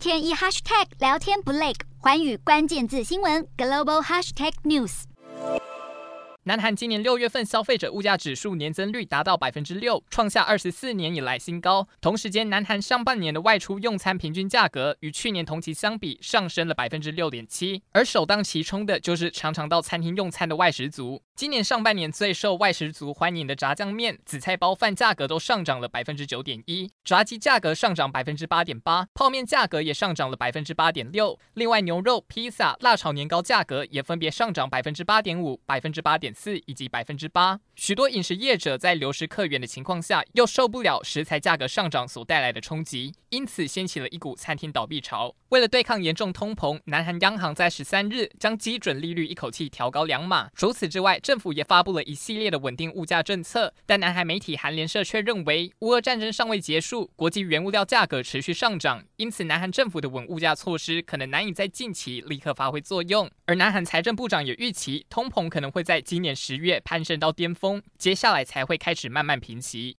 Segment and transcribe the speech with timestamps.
[0.00, 5.02] 天一 hashtag 聊天不累，环宇关键字新闻 global hashtag news。
[6.44, 11.86] 南韩今年六月份消费者物价指数年增率达到百分之六，创下二十四年以来新高。
[12.00, 21.22] 同时间，南韩上半年的外出用餐平均价格与去年同期相比上升了百分之六点七，而首当其冲的就是常常到餐厅用餐的外食族。
[21.40, 31.38] 今年上半年最受外食族欢迎的炸酱面、紫菜包饭价格都上涨了百分之九点一，炸鸡价格上涨百分之八点八，泡面价格也上涨了百分之八点六。
[31.54, 36.30] 另外，牛肉、披萨、辣炒年糕价格也分别上涨百分之八点五、百分之八点。
[36.34, 45.34] 四以及百分之八，许多饮食业者在流失客源的情况下，又受不了食材价格上涨所带来的冲击，因此掀起了一股餐厅倒闭潮。
[45.48, 50.50] 为了对抗严重通膨，南韩央行在十三日将基准利率一口气调高两码。
[50.54, 53.72] 除此之外，政府也发布了一系列的稳定物价政策。
[53.86, 63.30] 但南韩媒体韩联社却认为，乌俄战争尚未结束，国际原物料价格持续上涨，因此南韩政府的稳物价措施可能难以在近期立刻发挥作用。
[63.46, 69.88] 而南韩财政部长也预期，通膨可能会在今年十月攀升到巅峰，接下来才会开始慢慢平息。